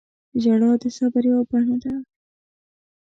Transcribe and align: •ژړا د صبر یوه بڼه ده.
•ژړا 0.41 0.71
د 0.81 0.83
صبر 0.97 1.23
یوه 1.29 1.43
بڼه 1.49 1.77
ده. 1.83 1.93